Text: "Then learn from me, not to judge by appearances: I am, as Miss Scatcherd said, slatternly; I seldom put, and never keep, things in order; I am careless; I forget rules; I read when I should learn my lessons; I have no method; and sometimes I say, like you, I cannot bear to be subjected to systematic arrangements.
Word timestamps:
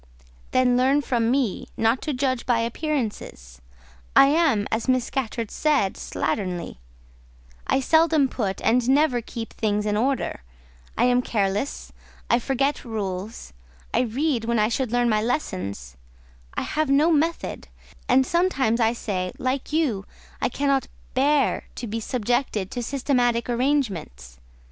"Then 0.49 0.75
learn 0.77 1.03
from 1.03 1.29
me, 1.29 1.67
not 1.77 2.01
to 2.01 2.11
judge 2.11 2.47
by 2.47 2.61
appearances: 2.61 3.61
I 4.15 4.29
am, 4.29 4.67
as 4.71 4.87
Miss 4.87 5.05
Scatcherd 5.05 5.51
said, 5.51 5.93
slatternly; 5.93 6.77
I 7.67 7.81
seldom 7.81 8.27
put, 8.27 8.59
and 8.63 8.89
never 8.89 9.21
keep, 9.21 9.53
things 9.53 9.85
in 9.85 9.95
order; 9.95 10.41
I 10.97 11.03
am 11.03 11.21
careless; 11.21 11.91
I 12.31 12.39
forget 12.39 12.83
rules; 12.83 13.53
I 13.93 13.99
read 13.99 14.45
when 14.45 14.57
I 14.57 14.69
should 14.69 14.91
learn 14.91 15.07
my 15.07 15.21
lessons; 15.21 15.97
I 16.55 16.63
have 16.63 16.89
no 16.89 17.11
method; 17.11 17.67
and 18.09 18.25
sometimes 18.25 18.79
I 18.79 18.93
say, 18.93 19.31
like 19.37 19.71
you, 19.71 20.07
I 20.41 20.49
cannot 20.49 20.87
bear 21.13 21.65
to 21.75 21.85
be 21.85 21.99
subjected 21.99 22.71
to 22.71 22.81
systematic 22.81 23.47
arrangements. 23.51 24.39